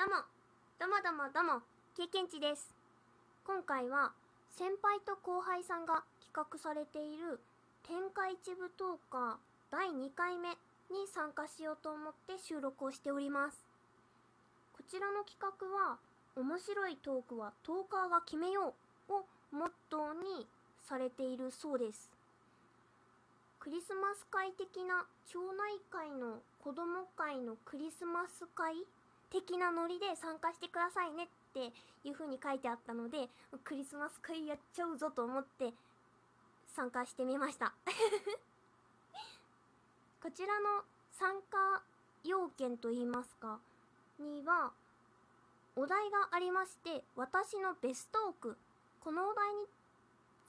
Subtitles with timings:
[0.00, 0.16] どうも、
[0.80, 1.60] どうもどうもどうも、
[1.94, 2.72] 経験値です。
[3.44, 4.12] 今回は、
[4.48, 7.38] 先輩と後輩さんが企画されている
[7.84, 9.36] 天下一部トーカー
[9.68, 10.56] 第2回目
[10.88, 13.60] に参加しようと思って収録をしております。
[14.72, 15.98] こちらの企画は、
[16.34, 18.72] 面白いトークはトーカーが決めよ
[19.10, 20.48] うをモットーに
[20.88, 22.08] されているそうです。
[23.58, 28.80] クリスマス会的な町内会の子供会のクリスマス会
[29.30, 31.72] 的なノリで参加してくださいねって
[32.04, 33.28] いう風に書いてあったので
[33.64, 35.72] クリスマス会やっちゃうぞと思って
[36.74, 37.72] 参加してみました。
[40.22, 41.82] こちらの参加
[42.24, 43.58] 要件といいますか
[44.18, 44.72] には
[45.76, 48.56] お題がありまして私のベストーク
[49.00, 49.66] このお題に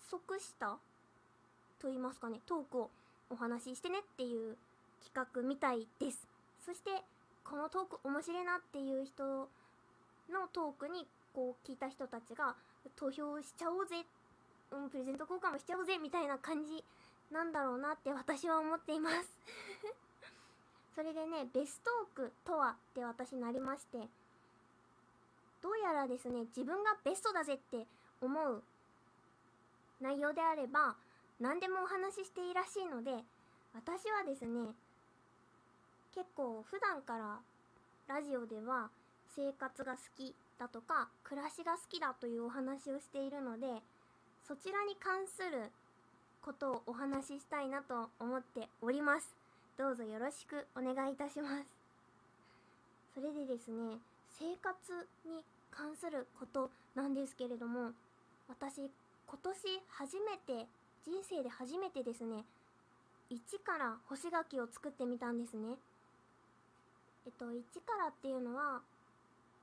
[0.09, 0.77] 即した
[1.79, 2.89] と言いますかねトークを
[3.29, 4.57] お話ししてねっていう
[5.03, 6.27] 企画みたいです。
[6.65, 7.03] そして
[7.43, 9.23] このトーク面白いなっていう人
[10.31, 12.55] のトークにこう聞いた人たちが
[12.95, 14.03] 投票しちゃおうぜ、
[14.71, 16.83] うん、プレゼント交換もしちゃおうぜみたいな感じ
[17.31, 19.29] なんだろうなって私は思っています。
[20.95, 23.97] それでねベストークとはって私なりまして
[25.63, 27.85] どうやらですね自分がベストだぜって
[28.21, 28.61] 思う
[30.01, 30.95] 内容であれば
[31.39, 33.11] 何でもお話ししていいらしいので
[33.73, 34.75] 私はですね
[36.13, 37.39] 結構普段から
[38.07, 38.89] ラジオでは
[39.35, 43.67] 生活が好きだとか暮らしが好きだというお話をしているので
[44.45, 45.71] そちらに関する
[46.41, 49.27] ことをお話ししたいなと思っております。
[49.77, 51.65] どうぞよろしくお願いいたします。
[53.13, 53.97] それでですね
[54.37, 57.91] 生活に関することなんですけれども
[58.49, 58.91] 私
[59.27, 59.55] 今年
[59.87, 60.67] 初めて
[61.05, 62.43] 人生で初めてですね
[63.29, 65.77] 一から干し柿を作ってみたんですね。
[67.25, 68.81] えっと一からっていうのは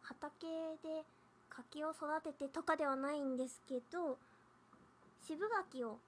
[0.03, 0.47] 畑
[0.83, 1.05] で
[1.51, 4.17] 柿を育ててとかではないんですけど
[5.27, 5.98] 渋柿を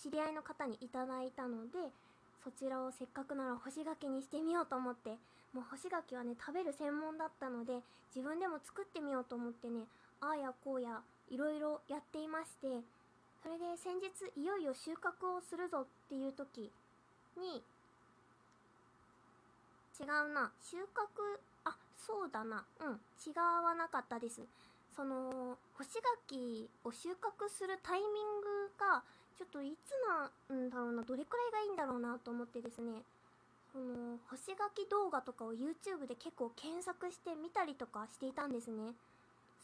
[0.00, 1.90] 知り合いの方にいただいたので
[2.44, 5.10] そちらをせっかくなら干し柿にしてみようと思って
[5.52, 7.82] もう干し柿はね食べる専門だったので
[8.14, 9.84] 自分でも作ってみようと思ってね
[10.20, 11.00] ああやこうや
[11.30, 12.82] いろいろやっていまして
[13.42, 16.70] それで先日いよいよ収穫をするぞっていう時
[17.36, 17.62] に
[20.02, 20.50] 違うな。
[20.60, 22.64] 収穫あそうだな。
[22.80, 24.42] うん違わなかったです。
[24.96, 25.90] その干し
[26.26, 29.02] 柿を収穫するタイミングが
[29.38, 29.94] ちょっといつ
[30.50, 31.02] なんだろうな。
[31.02, 33.02] どれくらいがいいんだろうなと思ってですね。
[33.72, 38.92] その干し柿動画とかを YouTube で結構検索してみたりとかしていたんですね。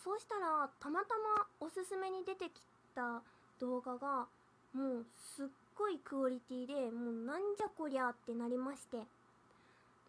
[0.03, 2.62] そうしたらたまたまおすすめに出てき
[2.94, 3.20] た
[3.59, 4.26] 動画が
[4.72, 5.06] もう
[5.37, 9.03] すっごいクオリティでもうなんじゃこりゃってなりまして。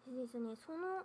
[0.06, 1.04] でですねその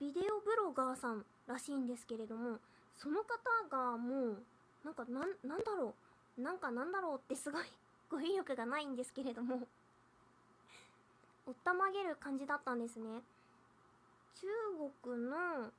[0.00, 2.58] ビデオブロガーさんらしいんですけれども
[2.96, 3.26] その方
[3.70, 4.36] がもう
[4.84, 5.94] なんかなんなんだろ
[6.38, 7.62] うなんかなんだろうってすごい
[8.10, 9.60] 語彙力がないんですけれども
[11.46, 13.22] おったまげる感じだったんですね。
[14.38, 14.46] 中
[15.02, 15.70] 国の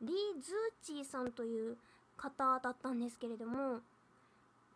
[0.00, 1.76] リー・ズーチーさんという
[2.16, 3.80] 方だったんですけれども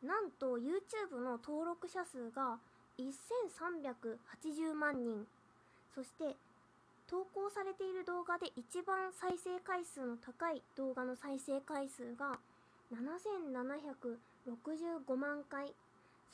[0.03, 2.59] なんと YouTube の登録者数が
[2.99, 5.27] 1380万人。
[5.95, 6.37] そして
[7.07, 12.39] 投稿されている動画で一番再生回数の高い動画の再生回数が
[12.93, 15.75] 7765万回。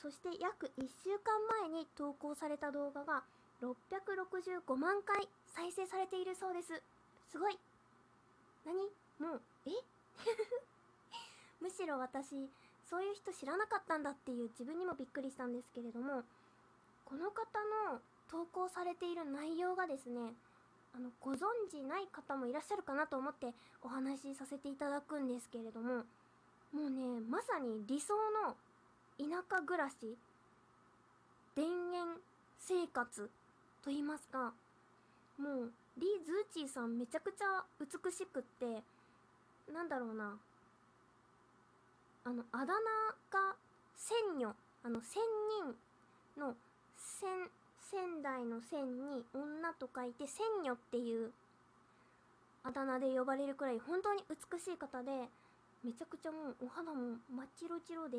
[0.01, 3.23] そして約1週間前に投稿された動画が
[3.61, 6.81] 665万回再生されているそうです。
[7.29, 7.59] すごい。
[8.65, 8.75] 何？
[9.19, 9.71] もうえ？
[11.59, 12.49] むしろ私
[12.89, 16.23] そういう人知らなかったんだっていう自分にもびっくりしたんですけれども
[17.05, 17.43] この方
[17.91, 20.33] の投稿されている内容がですね
[20.93, 23.53] あのご存知ない方もいらっしゃるかなと思って
[23.83, 26.03] お話しさせていただくんですけれども
[26.73, 28.13] もうねまさに理想
[28.45, 28.55] の
[29.17, 30.17] 田舎暮らし
[31.55, 31.67] 田園
[32.59, 33.29] 生活
[33.83, 34.53] と言いますか
[35.37, 38.83] もうリー・ズーチーさんめちゃくちゃ美しくって
[39.73, 40.37] なんだろうな
[42.25, 42.73] あのあだ名
[43.31, 43.55] が
[43.95, 44.53] 仙女
[44.83, 45.21] あの仙
[45.65, 45.75] 人
[46.39, 46.53] の
[46.97, 47.27] 仙
[47.89, 51.31] 仙台の仙に女と書いて仙女っていう
[52.63, 55.25] あだ名で呼ばれるくらい本当に美しい方で
[55.83, 58.17] めちゃくちゃもうお肌も真っ白白で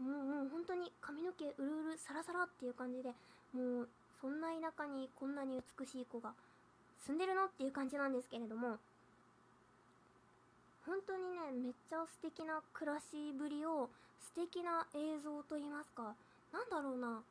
[0.00, 3.14] もうもう本当に髪の毛うるうるサラサラっていう感じで
[3.52, 3.88] もう
[4.20, 6.32] そんな田舎にこんなに美しい子が
[7.06, 8.80] 住んでるのっていう感じなんですけれども
[10.86, 13.90] 本当にねめっちゃ素敵な暮らしぶりを
[14.34, 16.16] 素敵な映像といいますか
[16.52, 17.22] なんだろうな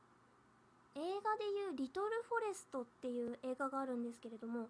[0.95, 4.69] 映画でいう「リトル・フォレスト」っていう映画があるんですけれども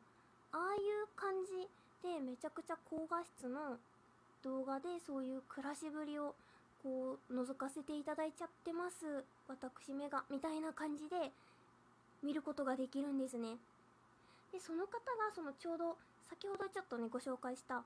[0.51, 1.69] ああいう感じ
[2.01, 3.77] でめちゃくちゃ高画質の
[4.43, 6.35] 動画でそういう暮らしぶりを
[6.81, 11.31] こう覗かせていただいちゃってます私めがみたいな感じで
[12.23, 13.57] 見ることができるんですね。
[14.51, 15.97] でその方がそのちょうど
[16.29, 17.83] 先ほどちょっとねご紹介した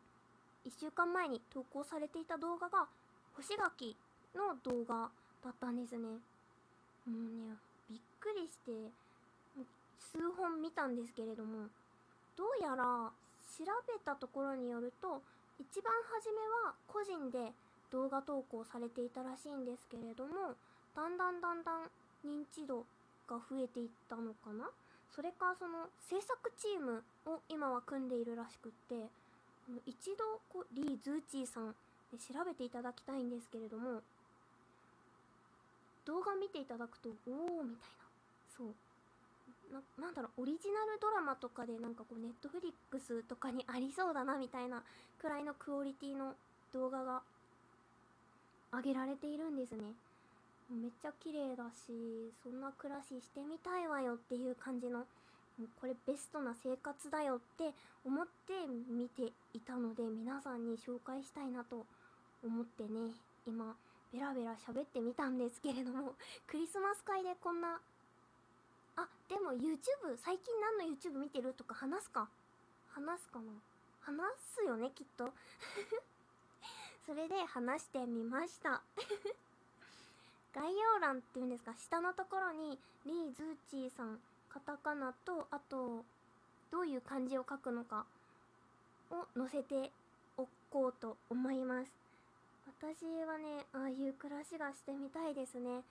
[0.65, 2.87] 1週間前に投稿されていた動画が
[3.35, 3.97] 干し柿
[4.35, 5.09] の動画
[5.43, 6.07] だったんですね。
[6.07, 6.19] も
[7.07, 7.57] うね
[7.89, 8.91] びっくりして
[9.99, 11.67] 数本見たんですけれども
[12.37, 13.11] どうやら
[13.57, 15.21] 調べたところによると
[15.59, 17.51] 一番初めは個人で
[17.91, 20.55] 動画投稿されていたらしいんですけれども
[20.95, 21.89] だんだんだんだん
[22.25, 22.85] 認知度
[23.27, 24.69] が増えていったのかな？
[25.15, 29.09] それかその制作チームを今は組んでいるらしくって
[29.85, 31.75] 一度こうリー・ズーチーさん
[32.11, 34.01] で調べていただきたいんですけれども
[36.05, 38.03] 動画見ていただくとおおみたいな。
[38.57, 38.67] そう。
[39.99, 44.83] なんだろうオリジナルドラマとかでなんかこうネットフリックスとかにありそうだなみたいな
[45.19, 46.33] くらいのクオリティの
[46.73, 47.21] 動画が
[48.71, 49.93] 上げられているんですね。
[50.69, 55.05] めっちゃ綺麗だしそんな暮らししてみたいわよっていう感じのも
[55.65, 57.73] うこれベストな生活だよって
[58.05, 58.53] 思って
[58.89, 61.85] 見ていたので皆さんに紹介したいなと
[62.43, 63.13] 思ってね
[63.45, 63.75] 今
[64.13, 66.13] ベラベラ喋ってみたんですけれども
[66.47, 67.79] クリスマス会でこんな
[68.95, 72.29] あでも YouTube 最近何の YouTube 見てるとか話すか？
[72.91, 73.51] 話すかな？
[74.01, 75.33] 話すよねきっと。
[77.07, 78.81] それで話してみました。
[80.53, 81.73] 概要欄っていうんですか？
[81.73, 86.05] 下のところにリー・ズーチーさんカタカナとあと
[86.69, 88.05] どういう漢字を書くのか
[89.09, 89.91] を載せて
[90.37, 92.02] おこうと思います。
[92.67, 95.83] 私はねああいう暮らしがしてみたいですね、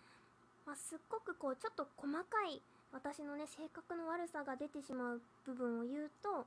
[0.67, 2.61] まあ、すっごくこうちょっと細かい
[2.93, 6.45] 私のね性格の悪さが出てしまう部分を言うと、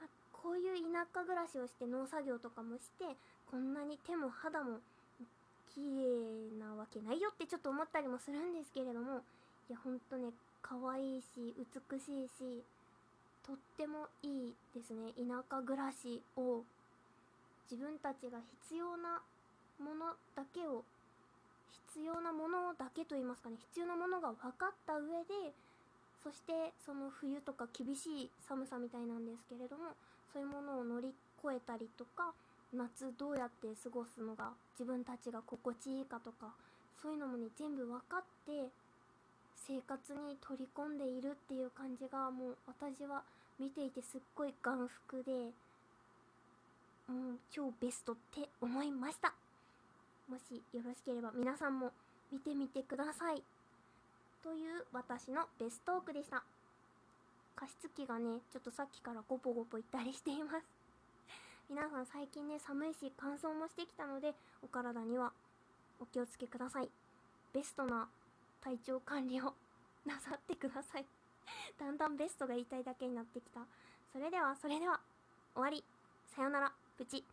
[0.00, 3.16] まあ、こういう田舎暮らしをして農作業とかもして
[3.50, 4.80] こんなに手も肌も
[5.72, 9.24] 綺麗なわけないよってちょっと思ったりもするんですけれども
[9.68, 12.62] いやほんとね可愛いし美しいし
[13.46, 16.64] とってもいいですね田舎暮らしを。
[17.70, 19.20] 自分たちが必要な
[19.78, 20.84] ものだけを
[21.92, 25.52] 必要なものだけと言いますかね必要なものが分かった上で
[26.24, 29.92] そしてその冬とか厳しい寒さみたいなんですけれども
[30.32, 31.12] そういうものを乗り
[31.44, 32.32] 越えたりとか
[32.74, 36.52] 夏どうやって過ごすのが自分たちが心地いいかとか
[37.00, 38.68] そういうのもね全部分かって
[39.66, 43.22] 生活に取り込んでいるっていう感じがもう私は
[43.60, 45.52] 見ていてすっごい眼福で、
[47.18, 49.34] ん、超ベストって思いました。
[50.28, 51.92] もしよろしければ皆さんも
[52.30, 53.42] 見てみてください。
[54.42, 56.42] という私のベストトークでした。
[57.56, 60.66] 加湿器がねちょっとさっきからゴポゴポいったりしています。
[61.68, 64.32] 皆さん最近ね寒いし乾燥もしてきたので
[64.62, 65.32] お体には
[66.00, 66.88] お気をつけください。
[67.52, 68.08] ベストな
[68.62, 69.54] 体調管理を
[70.06, 71.06] なさってください。
[71.78, 73.60] だんだんベストが言いたいだけになってきた。
[74.12, 75.00] それではそれでは
[75.54, 75.82] 終わり。
[76.34, 76.87] さよなら。
[76.98, 77.24] プチ